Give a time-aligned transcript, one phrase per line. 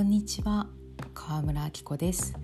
[0.00, 0.66] こんにちは。
[1.12, 2.34] 川村明子です。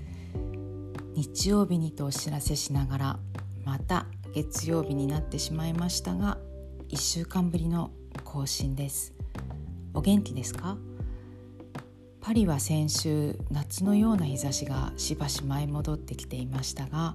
[1.15, 3.19] 日曜日にとお知らせしながら
[3.65, 4.05] また
[4.35, 6.37] 月曜日になってしまいましたが
[6.91, 7.93] 1週間ぶりの
[8.25, 9.15] 更新です。
[9.95, 10.77] お元気ですか？
[12.21, 17.15] パリは先週夏のような日差しがしばし舞い戻ってきていましたが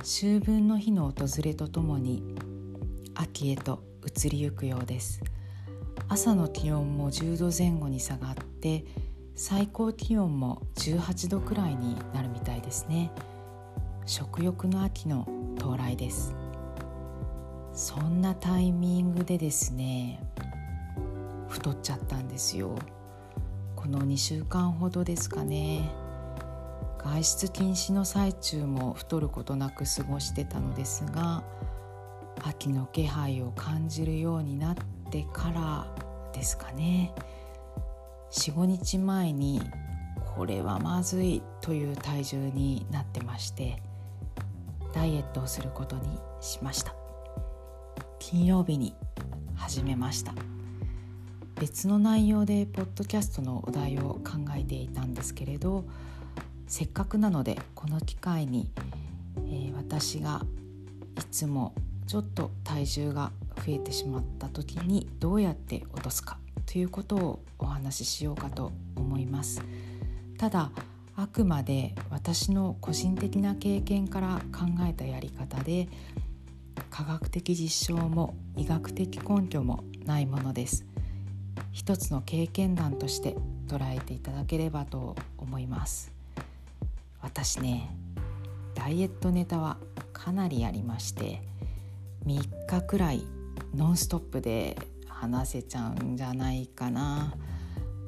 [0.00, 2.34] 秋分の日の訪れとともに
[3.14, 5.22] 秋へと移りゆくようです。
[6.08, 8.84] 朝の気温も10度前後に下がって
[9.40, 13.12] 最高気温も18度くらいになるみたいですね。
[14.04, 16.34] 食欲の秋の到来です。
[17.72, 20.20] そんなタイミングでですね
[21.48, 22.76] 太っちゃったんですよ。
[23.76, 25.88] この2週間ほどですかね。
[26.98, 31.44] 外出禁止の最中も太ることなく過ごしてたのですが
[32.42, 34.74] 秋の気配を感じるようになっ
[35.12, 35.86] てから
[36.32, 37.14] ですかね。
[38.30, 39.60] 45日前に
[40.36, 43.82] これはまずいという体重になってまして
[44.92, 46.94] ダイエットをすることにしました。
[48.18, 48.94] 金曜日に
[49.56, 50.32] 始めました。
[51.60, 55.84] 別の内容でポッドキャストのお題を考えていたんですけれど
[56.68, 58.70] せっかくなのでこの機会に、
[59.38, 60.42] えー、私が
[61.18, 61.74] いつも
[62.06, 66.38] ちょっと体重が増えてしまった時にどうやって落とすか。
[66.70, 69.62] ということをお話ししようかと思います。
[70.36, 70.70] ただ
[71.16, 75.88] あくまで私の個人的な経験から考えたやり方で
[76.90, 80.84] 科学的実証も医学的根拠もないものです。
[81.72, 83.34] 一つの経験談として
[83.66, 86.12] 捉えていただければと思います。
[87.22, 87.90] 私ね
[88.74, 89.78] ダイエットネタは
[90.12, 91.40] かなりありまして
[92.26, 93.24] 3日くらい
[93.74, 94.76] ノンストップで
[95.20, 97.34] 話せちゃうんじゃないかな。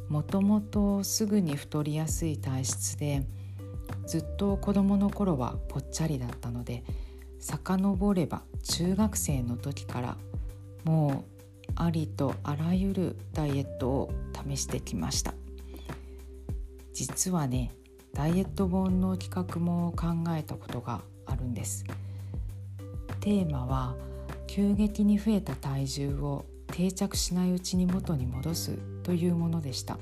[0.08, 3.26] もともとすぐに太りやすい体質で
[4.06, 6.82] ずっと子どもの頃はぽっちゃりだったので
[7.38, 10.16] 遡れば中学生の時から
[10.84, 11.24] も
[11.68, 14.12] うありとあらゆるダイエットを
[14.48, 15.34] 試してきました。
[16.92, 17.72] 実はね
[18.14, 21.84] ダイエット本の企画も考えたことがあるんです。
[23.20, 23.96] テーマは
[24.46, 29.98] 急激に増えた体重を定着しないうちに元に戻すというものでした。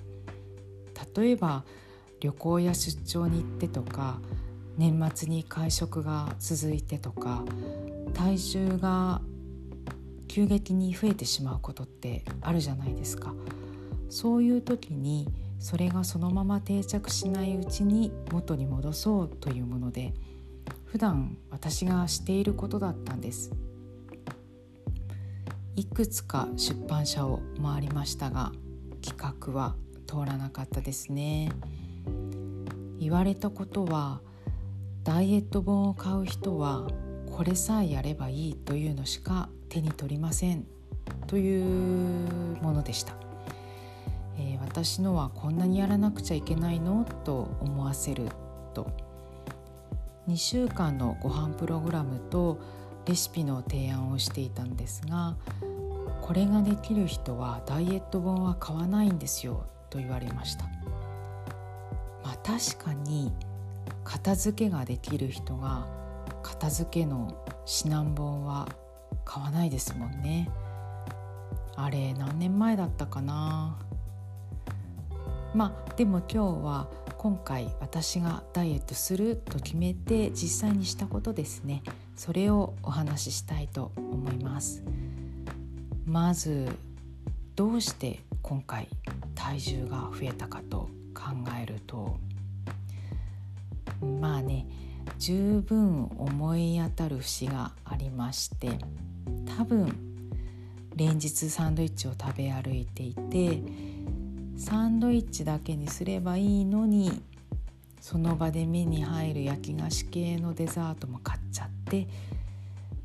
[1.17, 1.65] 例えば
[2.21, 4.21] 旅行や出張に行ってとか
[4.77, 7.45] 年末に会食が続いてとか
[8.15, 9.21] 体重が
[10.27, 13.35] 急激に増えてしまうことってあるじゃないですか。
[14.11, 20.15] そういう時にそれがそのまま定着しないうちに元に戻そうというもので
[20.87, 23.53] 普段私がしていることだったんです。
[25.79, 28.51] いくつか出版社を回りましたが
[29.01, 29.77] 企画は
[30.09, 31.53] 通らなかったですね。
[32.99, 34.21] 言われたことは
[35.05, 36.89] ダイエット本を買う人は
[37.31, 40.67] これさえやればいいというのしか手に取りません。
[41.29, 43.15] というものでした、
[44.37, 48.25] えー、私のはこんなにやらなくちゃいけないのと思わせる
[48.75, 48.91] と。
[50.27, 52.59] 2週間のご飯プログラムと
[53.09, 55.35] レシピの提案をしていたんですが
[56.29, 60.67] これができる人はダイエット本は買わないんですよと言われました。
[62.23, 63.33] まあ確かに
[64.05, 65.87] 片付けができる人が
[66.43, 68.69] 片付けの指南本は
[69.25, 70.51] 買わないですもんね。
[71.77, 73.79] あれ何年前だったかな。
[75.55, 81.83] まあでも今日は今回私がダイエットすると決めて実際にしたことですね。
[82.17, 84.85] それをお話ししたいと思います。
[86.09, 86.67] まず
[87.55, 88.89] どうして今回
[89.35, 91.25] 体重が増えたかと考
[91.63, 92.17] えると
[94.19, 94.67] まあね
[95.19, 98.71] 十分思い当たる節がありまして
[99.59, 99.95] 多分
[100.97, 103.61] 連日サンドイッチを食べ歩いていて
[104.57, 107.23] サンドイッチだけにすればいいのに
[108.01, 112.09] その場で目に入る焼き菓子系のデザートも買っちゃって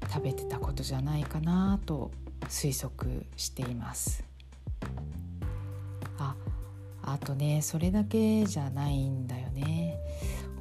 [0.10, 2.12] 食べてたことじゃないかなと
[2.50, 4.24] 推測しています。
[6.18, 6.36] あ
[7.02, 10.00] あとねそれだけじゃないんだよね。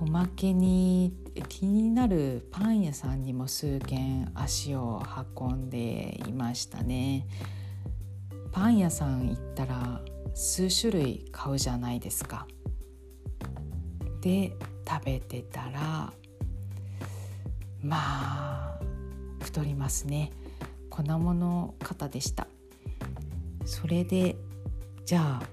[0.00, 1.14] おまけに
[1.48, 5.02] 気になるパン屋さんにも数軒足を
[5.38, 7.26] 運んでいましたね。
[8.50, 10.00] パン屋さん行ったら
[10.34, 12.46] 数種類買うじゃないですか。
[14.20, 14.56] で
[14.88, 16.12] 食べてたら
[17.80, 18.80] まあ
[19.40, 20.32] 太りますね。
[20.92, 22.46] 粉物方でした。
[23.64, 24.36] それで
[25.06, 25.46] じゃあ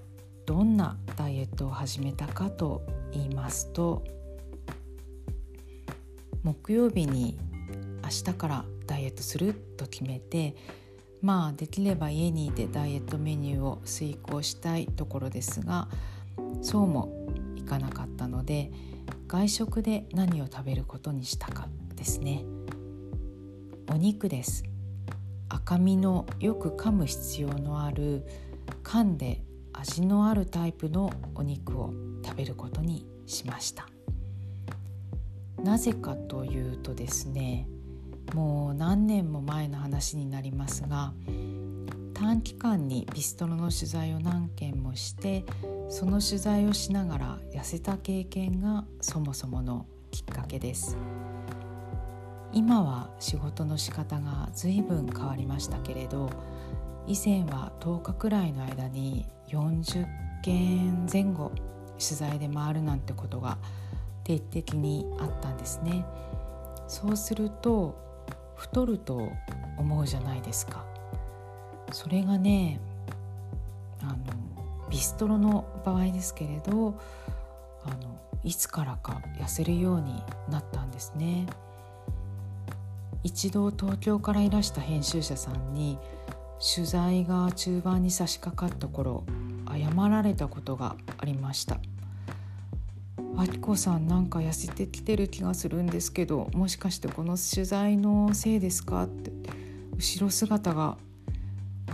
[0.45, 4.03] どんなダイエットを始めたかと言いますと
[6.43, 7.37] 木曜日に
[8.03, 10.55] 明日からダイエットすると決めて
[11.21, 15.87] まあできれば家にいてダイエットメニューを遂行したいところですが
[16.61, 18.71] そうもいかなかったので
[19.27, 22.43] 外食で何を食べることにしたかですね。
[23.91, 24.63] お肉です。
[25.49, 28.25] 赤身のよく噛む必要のある
[28.83, 29.43] 噛んで
[29.73, 31.93] 味のあるタイプのお肉を
[32.23, 33.87] 食べることにしました。
[35.63, 37.67] なぜかというとですね
[38.33, 41.13] もう何年も前の話になりますが
[42.13, 45.45] 短期間にビストロの取材を何件もして
[45.89, 50.97] その取材をしながら痩せた経験がそもそものきっかけです。
[52.51, 56.29] 今は仕事の仕方が随分変わりましたけれど
[57.07, 60.05] 以前は10日くらいの間に40
[60.41, 61.51] 件前後
[61.99, 63.57] 取材で回るなんてことが
[64.23, 66.05] 定期的にあったんですね。
[66.87, 67.95] そうすると
[68.55, 69.31] 太ると
[69.77, 70.85] 思うじゃないですか。
[71.91, 72.79] それがね
[74.01, 74.17] あの
[74.89, 76.99] ビストロの場合ですけれど
[77.83, 81.47] あのいつからか痩せるようになったんですね。
[83.23, 85.97] 一度東京からいらした編集者さんに
[86.75, 89.23] 取材が中盤に差し掛かった頃
[89.69, 91.79] 謝られたことがありました。
[93.37, 99.31] あきこさんなんか痩せてきてる気がするんですけどもしかしてこの取材のせいですかって
[99.95, 100.97] 後ろ姿が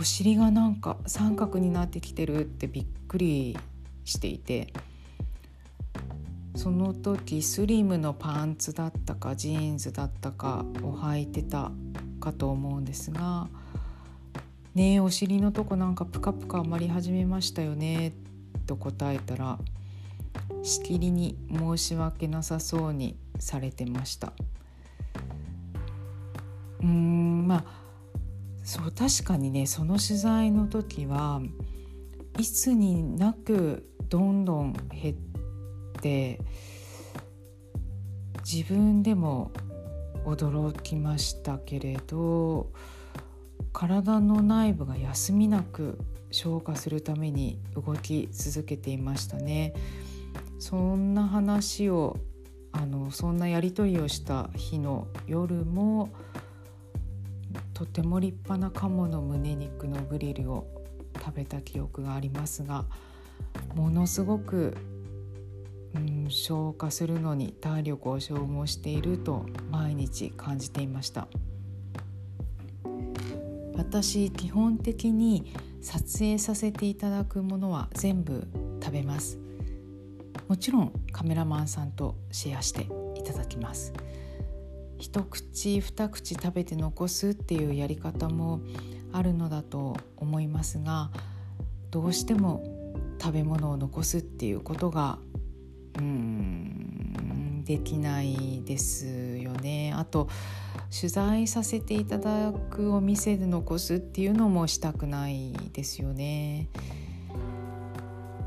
[0.00, 3.56] お尻がなんか三角になってきてるってびっくり
[4.04, 4.72] していて
[6.56, 11.70] その時スリムのパンツだったかジーンズだったかを履いてた
[12.18, 13.48] かと思うんですが
[14.74, 18.14] 「ねえお尻のとこなんかプカプカ余り始めましたよね」
[18.66, 19.58] と答えたら
[20.62, 24.32] しきりに申し訳なさそうにされてました。
[26.80, 27.64] うーんまあ
[28.64, 31.40] そう確かにねその取材の時は
[32.38, 35.14] いつになくどんどん減っ
[36.00, 36.40] て
[38.44, 39.50] 自分でも
[40.24, 42.70] 驚きましたけれど
[43.72, 45.98] 体の内部が休みなく
[46.30, 49.74] 消化するために動き続けていましたね。
[50.58, 52.16] そんな話を
[52.72, 56.10] あのそんなやり取りをした日の夜も
[57.74, 60.66] とても立派な鴨の胸肉のグリルを
[61.18, 62.84] 食べた記憶がありますが
[63.74, 64.76] ものすごく、
[65.96, 71.28] うん、消化するのに体力を消耗していると毎日感じていました。
[73.74, 78.46] 私基本的に撮影させていただくものは全部
[78.82, 79.38] 食べます。
[80.48, 83.92] もちろんカメラマンさんとシェアしていただきます。
[84.98, 88.60] 一口二口食べて残すっていうやり方も
[89.12, 91.10] あるのだと思いますが
[91.90, 92.64] どうしても
[93.20, 95.18] 食べ物を残すっていうことが
[95.98, 99.06] うんできないです
[99.38, 100.28] よねあと
[100.96, 106.68] 取材させていただくお店で残すっていうのもしたくないですよね。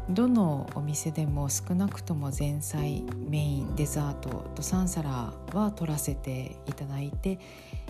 [0.09, 7.38] どのお店でも少なくとも前菜メインデザートと3皿は取らせていただいて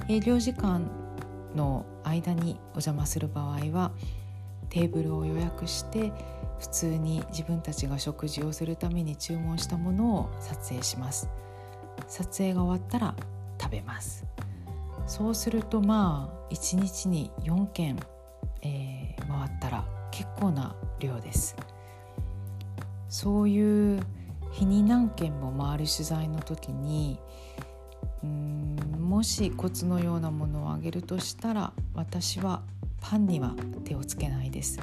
[0.10, 0.90] 営業時間
[1.56, 3.94] の間にお邪魔する場合は
[4.70, 6.12] テーブルを予約して
[6.60, 11.30] 普通に自分たちが食事をするために注文したものを撮影します
[12.08, 13.16] 撮影が終わったら
[13.60, 14.26] 食べます
[15.08, 17.98] そうするとまあ1日に4件、
[18.62, 21.56] えー、回ったら結構な量です。
[23.10, 24.00] そういう
[24.52, 27.20] 日に何件も回る取材の時に
[28.24, 32.62] うんもしコツのようなものをあげるとしたら私は
[33.02, 34.80] パンには手をつけないです。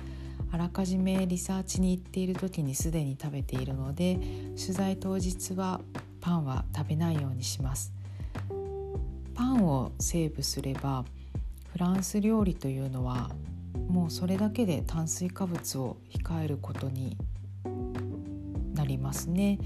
[0.53, 4.19] あらかじめリサーチに行っている時にすでに食べているので
[4.57, 5.81] 取材当日は
[6.21, 7.93] パンは食べないようにします。
[9.35, 11.05] パンをセーブすれば
[11.73, 13.31] フランス料理というのは
[13.89, 17.17] もうそれだけで炭水化物を控えることに
[18.75, 19.59] なりますね。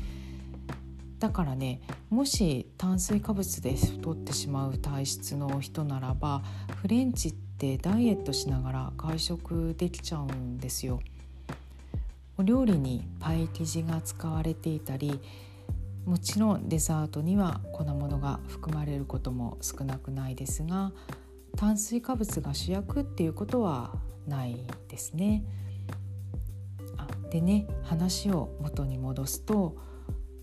[1.20, 6.42] だからねもし炭水化物で太ってしまう体質の人ならば
[6.76, 7.49] フレンチって
[7.82, 11.00] ダイエットしながら外食できちゃうんですよ。
[12.38, 15.20] お料理にパイ生地が使われていたり
[16.06, 20.92] もちろんデザートには粉物が含まれることも少なくないですが
[21.56, 23.94] 炭水化物が主役っていうことは
[24.26, 24.56] ない
[24.88, 25.44] ですね。
[27.30, 29.76] でね話を元に戻すと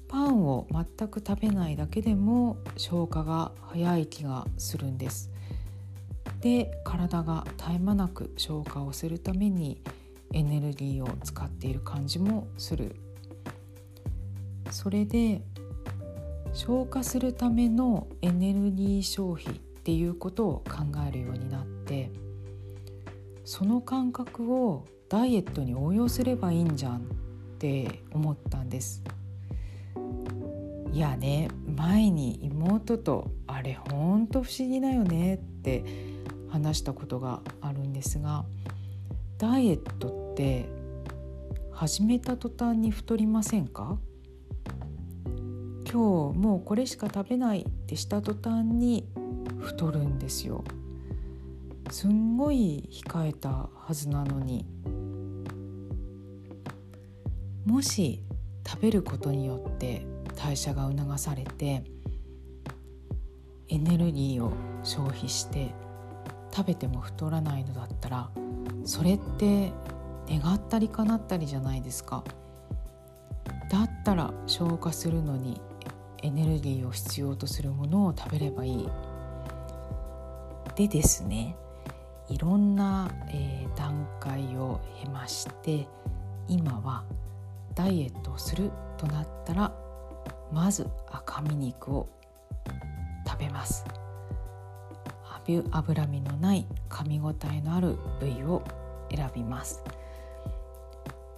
[0.08, 5.32] パンを全く食べないだけでも消化が早い気がするんです。
[6.48, 9.82] で体が絶え間なく消化をするために
[10.34, 12.96] エネルギーを使っている感じもする。
[14.72, 15.42] それで
[16.54, 22.12] 消化するためのエネルギー消費っていうことを考えるようになって
[23.44, 27.00] その感覚をダイエットに応用すればいいんじゃんっ
[27.60, 29.04] て思ったんです
[30.92, 36.17] いやね前に妹と「あれほんと不思議だよね」って
[36.50, 38.46] 話したことがあるんですが
[39.38, 40.70] ダイエットって
[41.72, 44.00] 始めた途端に太りませんか？
[45.90, 49.08] 今日もうこれしか食べないってした途端に
[49.60, 50.64] 太るんですよ。
[51.92, 54.66] すんごい控えたはずなのに。
[57.66, 58.24] もし
[58.66, 61.84] 食べることによって代謝が促されて
[63.70, 64.52] エネルギーを
[64.84, 65.74] 消費して
[66.58, 68.32] 食べても太らないのだったら
[68.84, 69.72] それって
[70.28, 72.24] 願ったり叶ったりじゃないですか。
[73.70, 75.62] だったら消化するのに
[76.24, 78.90] エネルギーを必要とするものを食べればいい。
[80.76, 81.56] でですね
[82.28, 85.88] いろんな、えー、段階を経まして
[86.48, 87.04] 今は
[87.76, 89.72] ダイエットをするとなったら
[90.52, 92.10] まず赤身肉を
[93.28, 93.86] 食べます。
[95.56, 98.64] 脂身のない噛み応えのある部位を
[99.10, 99.84] 選びます。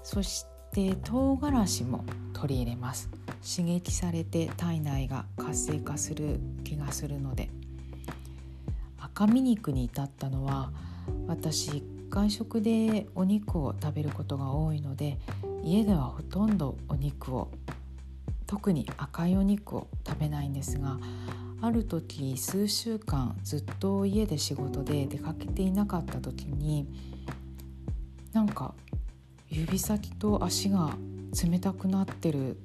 [0.04, 3.10] そして唐辛子も取り入れます。
[3.44, 7.50] 刺激されて体内が活性化する気がするので。
[9.20, 10.72] 赤身肉に至ったのは
[11.28, 15.18] 私外食でお肉を食べることが多いので
[15.62, 17.52] 家ではほとんどお肉を
[18.48, 20.98] 特に赤いお肉を食べないんですが
[21.62, 26.88] ある時数週間ずっと家で仕事で出かけていなかった時に
[28.32, 28.74] なんか
[29.50, 30.92] 指先と足が
[31.44, 32.56] 冷たくなってるっ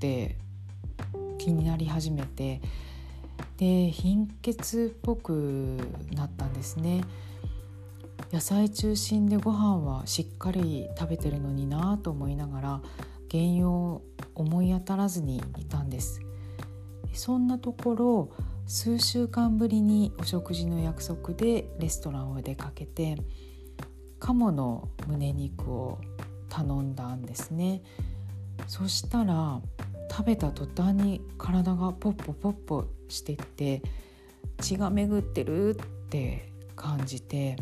[0.00, 0.36] て
[1.38, 2.60] 気になり始めて
[3.58, 5.78] で貧血っぽく
[6.12, 7.04] なったんですね。
[8.32, 12.80] 野菜中心でご飯はしっかり食べてるのになと思いながら
[13.28, 14.02] 原因を
[14.36, 16.20] 思い当たらずにいたんです
[17.12, 18.30] そんなところ
[18.66, 23.16] 数週間ぶりにお食事の約束でレストランを出かけて
[24.18, 25.98] 鴨の胸肉を
[26.48, 27.82] 頼んだんですね。
[28.66, 29.60] そしたら
[30.10, 33.82] 食べた途端に体がポッポポッポしてって
[34.60, 35.74] 血が巡ってるっ
[36.08, 37.56] て感じて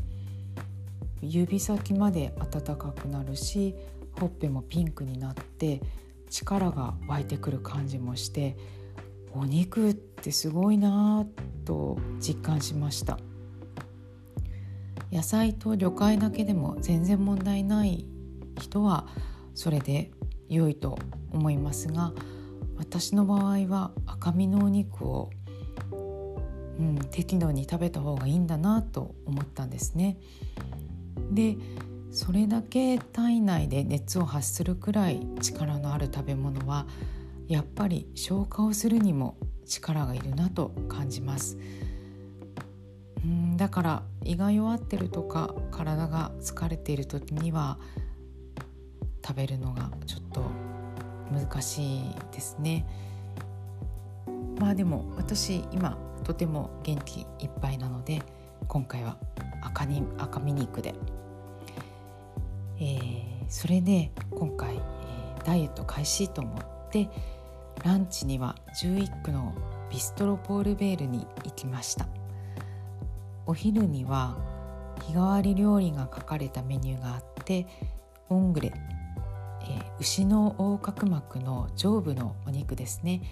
[1.20, 3.74] 指先まで温かくなるし
[4.18, 5.80] ほっぺもピンクになって
[6.30, 8.56] 力が湧いてくる感じもして
[9.32, 11.26] お肉ってすごいな
[11.64, 13.18] と実感しました
[15.12, 18.06] 野菜と魚介だけでも全然問題ない
[18.60, 19.06] 人は
[19.54, 20.10] それで
[20.48, 20.98] 良いと
[21.32, 22.12] 思いますが
[22.76, 25.30] 私の場合は赤身のお肉を、
[26.78, 30.16] うん、適度に食べた方がいいんだなと思ったんですね。
[31.30, 31.56] で
[32.10, 36.86] それだけ体内で熱を発するくらい力のある食べ物は
[37.48, 39.36] やっぱり消化をするにも
[39.66, 41.58] 力がいるなと感じます。
[43.24, 47.78] うんだから胃が弱ってるとか体が疲れている時には
[49.26, 50.44] 食べるのがちょっと
[51.32, 52.02] 難しい
[52.32, 52.86] ですね。
[54.58, 58.22] まあでも私今とても元気いっぱいなので
[58.66, 59.16] 今回は
[59.62, 60.94] 赤に赤身肉で。
[62.80, 67.10] えー、それで今回、えー、ダイエット開始と思って
[67.84, 69.54] ランチには11区の
[69.90, 72.06] ビストロポールベールに行きました。
[73.46, 74.36] お昼には
[75.06, 77.66] 日替わり料理が書かれたメニューがあって
[78.28, 78.72] オングレ、
[79.62, 83.22] えー、牛の横隔膜の上部のお肉ですね。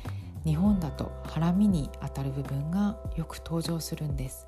[0.44, 4.46] 日本だとハラミにあたる部分がよく登場するんです。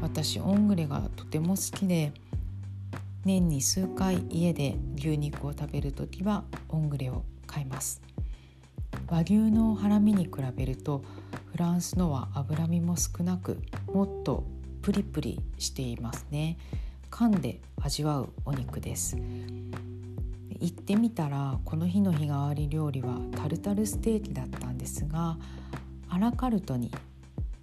[0.00, 2.12] 私オングレがとても好きで
[3.24, 8.00] 年に数回家で牛肉を食べる時はオングレを買います。
[9.14, 11.04] 和牛のハラミに比べると
[11.52, 14.42] フランスのは脂身も少なくもっと
[14.82, 16.58] プリプリしていますね。
[17.12, 19.16] 噛んで味わうお肉です。
[20.58, 25.38] 行ってみたらこの日の日替わり料理はタルタルステーキだったんですが
[26.08, 26.90] アラカルトに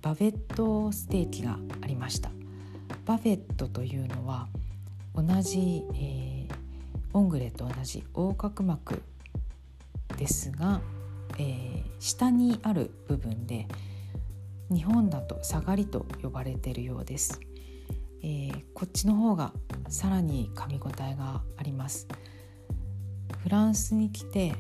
[0.02, 2.32] バベットステーキがありました。
[3.06, 4.48] バベットというのは
[5.14, 6.54] 同じ、えー、
[7.12, 9.04] オングレと同じ横隔膜
[10.16, 10.80] ですが、
[11.38, 13.68] えー、下にある部分で
[14.70, 17.40] 日本だと下がりと呼ばれているようです、
[18.24, 19.54] えー、こっちの方が
[19.90, 22.08] さらに噛み応えがあります。
[23.42, 24.54] フランスに来て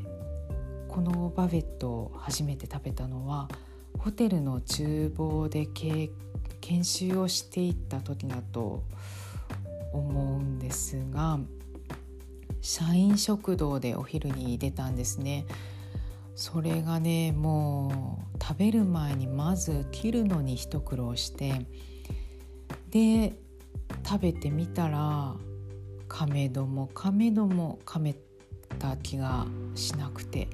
[0.87, 3.47] このバベットを初めて食べたのは
[3.97, 6.09] ホテルの厨房で研
[6.83, 8.83] 修をしていった時だと
[9.93, 11.39] 思うんですが
[12.61, 15.45] 社員食堂でお昼に出たんですね。
[16.35, 21.65] それがねもう食べる前にまず切るのに一苦労して
[22.89, 23.33] で
[24.05, 25.35] 食べてみたら
[26.07, 28.15] 噛めども噛めども噛め
[28.79, 29.45] た気が
[29.75, 30.47] しなくて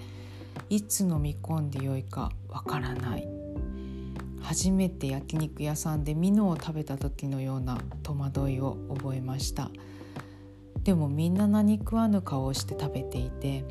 [0.69, 3.27] いつ飲み込んでよいかわからない。
[4.41, 9.69] 初めて焼肉屋さんでミノを食べた時のような戸惑いを覚えました。
[10.83, 13.65] でもみんな何食わぬ顔をして食べていて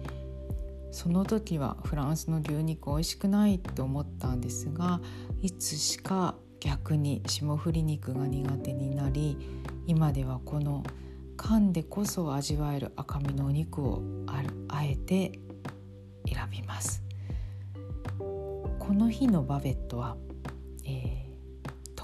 [0.91, 5.01] その時はフランスの牛肉美味しくないって思ったんですが
[5.43, 9.37] いつしか逆に霜降り肉が苦手になり
[9.87, 10.83] 今ではこの
[11.37, 14.03] 噛んでこそ味わえる赤身のお肉を
[14.69, 15.39] あえて
[16.27, 17.03] 選びます。
[18.19, 20.17] この日のバベットは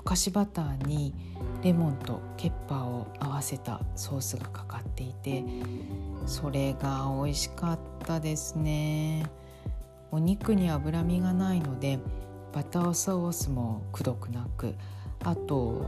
[0.03, 1.15] 溶かしバターに
[1.63, 5.45] レモンとケッパーを合わせたソースがかかっていて
[6.27, 9.31] それが美味しかったですね。
[10.11, 12.01] お肉に脂身がないので
[12.53, 14.75] バターソースもくどくなく
[15.25, 15.87] あと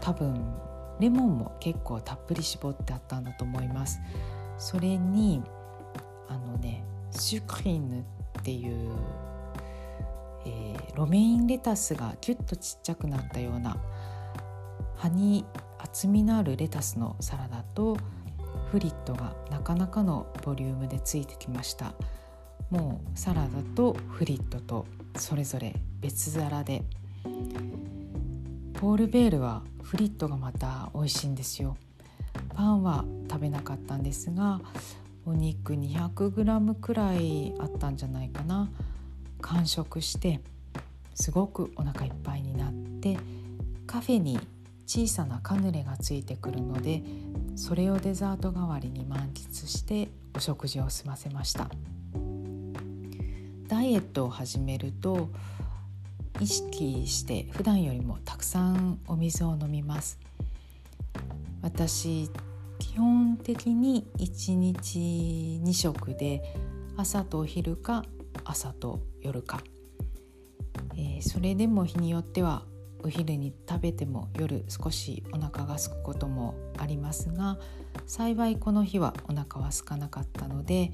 [0.00, 0.54] 多分
[1.00, 3.98] レモンも結構たっぷり絞ってあったんだと思います。
[4.58, 5.42] それに
[6.28, 8.00] あのねシュクリーヌ
[8.38, 8.90] っていう
[10.46, 13.76] えー、ロメインレタスがギュッとちっちゃくなったような
[14.96, 15.44] 葉に
[15.78, 17.96] 厚みのあるレタスのサラダと
[18.70, 21.94] フリットがなかなかのボリュームでついてきました。
[22.70, 26.82] もうサラダとフリットとそれぞれ別皿で。
[28.74, 31.76] ポール・ベールはフリットがまた美味しいんですよ。
[32.54, 34.60] パンは食べなかったんですが
[35.24, 38.70] お肉 200g くらいあったんじゃないかな。
[39.40, 40.40] 完食して
[41.14, 43.18] すごくお腹いっぱいになって
[43.86, 44.38] カフェに
[44.86, 47.02] 小さなカヌレがついてくるので
[47.56, 51.70] それをデザート代わりに満喫してお食事を済ませました。
[53.66, 55.30] ダイエットを始めると
[56.40, 60.18] 意識して普段よりもたくさんお水を飲みます。
[61.62, 62.30] 私
[62.78, 66.42] 基本的に1日2食で
[66.96, 68.04] 朝とお昼か
[68.44, 69.60] 朝と夜か、
[70.96, 72.62] えー、それでも日によっては
[73.02, 77.58] お昼に食べても夜少しお腹が空くこともありますが
[78.06, 80.92] 幸いこの日はお腹は空かなかったので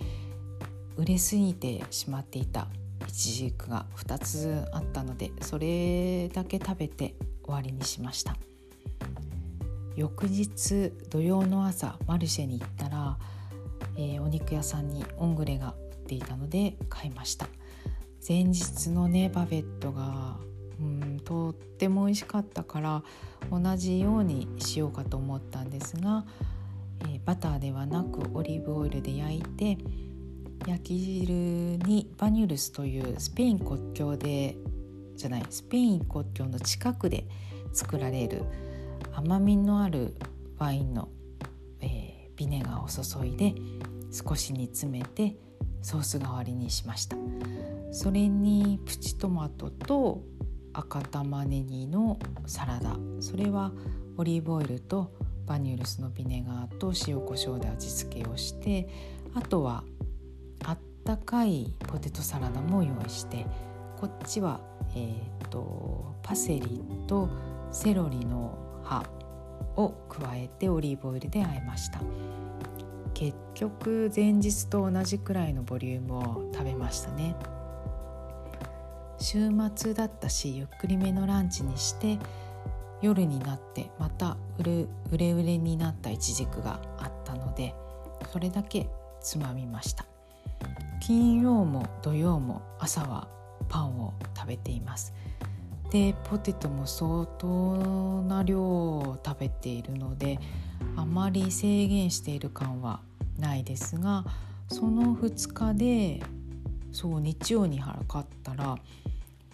[0.96, 2.68] 売れすぎてしまっていた。
[3.08, 7.14] いちじくが2つあったのでそれだけ食べて
[7.44, 8.36] 終わりにしました。
[9.96, 13.18] 翌日土曜の朝マルシェに行ったら、
[13.96, 17.48] えー、お肉屋さんにオングレが売っていたので買いました。
[18.26, 20.36] 前日のねバベットが
[20.80, 23.02] うんとっても美味しかったから
[23.50, 26.24] 同じようにしようかと思ったんですが、
[27.00, 29.76] えー、バターではなくオリーブオイルで焼いて
[30.66, 34.56] 焼き汁にバニュルスというスペイン国境で
[35.16, 37.26] じゃないスペイン国境の近くで
[37.72, 38.44] 作られる
[39.12, 40.14] 甘みのある
[40.58, 41.08] ワインの、
[41.80, 43.54] えー、ビネガーを注いで
[44.12, 45.34] 少し煮詰めて
[45.82, 47.16] ソース代わりにしました。
[47.90, 50.22] それにプチトマトと
[50.72, 52.96] 赤玉ねぎのサラダ。
[53.20, 53.72] それは
[54.16, 55.12] オリーブオイルと
[55.46, 58.88] バニュルスのビネガーと塩コショウで味付けをして。
[59.34, 59.84] あとは
[60.64, 63.46] あったかいポテトサラダも用意して。
[63.98, 64.60] こっちは、
[64.96, 67.28] えーと、パセリと
[67.70, 69.04] セロリの葉
[69.76, 72.00] を加えてオリーブオイルで和えました。
[73.22, 77.36] 結局前日と同じくらいのボリュームを食べましたね。
[79.20, 82.18] 週末だったしゆっくりめのランチにして
[83.00, 87.76] 夜になってまたうれうれうれになったイチジクがあったので
[88.32, 88.88] それだけ
[89.20, 90.04] つまみました。
[91.00, 93.28] 金曜も土曜も朝は
[93.68, 95.14] パンを食べています。
[95.92, 97.76] でポテトも相当
[98.22, 100.40] な量を食べているので
[100.96, 103.00] あまり制限している感は
[103.38, 104.24] ないですが
[104.68, 106.22] その2日で
[106.92, 108.76] そう日曜に測ったら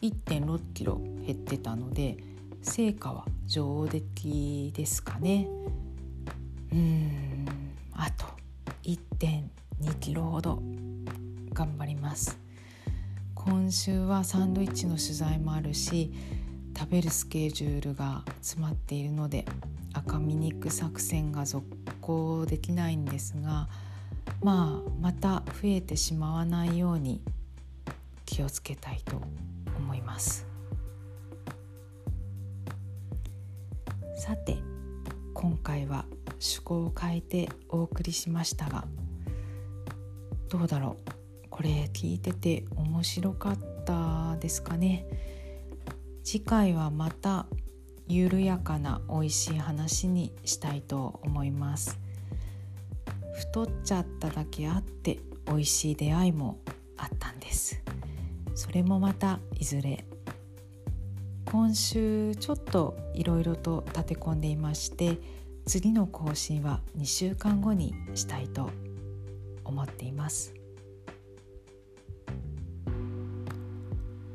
[0.02, 2.16] 1 6キロ減ってたので
[2.62, 5.48] 成果は上出来ですかね。
[6.72, 7.46] うん
[7.92, 8.26] あと
[8.82, 10.62] 1.2キロほど
[11.52, 12.38] 頑張ります。
[13.34, 16.12] 今週はサンドイッチの取材もあるし
[16.76, 19.46] 食べるスケジュールが詰まっているので
[19.94, 21.64] 赤身肉作戦が続
[22.08, 23.68] 行できないんですが
[24.42, 27.20] まあまた増えてしまわないように
[28.24, 29.20] 気をつけたいと
[29.76, 30.46] 思います。
[34.16, 34.56] さて
[35.34, 38.84] 今回は趣向を変えてお送りしましたが
[40.48, 40.96] どうだろ
[41.44, 41.48] う？
[41.50, 45.06] これ聞いてて面白かったですかね？
[46.24, 47.46] 次回はまた
[48.08, 51.98] 緩やかな美味しい話にしたいと思います。
[53.34, 56.58] 太っちゃっただけあって美味しい出会いも
[56.96, 57.82] あったんです。
[58.54, 60.04] それもまたいずれ。
[61.44, 65.18] 今週ちょっといろいろと立て込んでいまして
[65.64, 68.70] 次の更新は2週間後にしたいと
[69.64, 70.54] 思っています。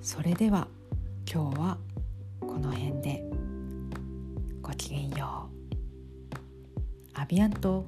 [0.01, 0.67] それでは
[1.31, 1.77] 今日は
[2.39, 3.52] この辺で。
[4.93, 5.49] げんよ
[7.15, 7.87] うアビアント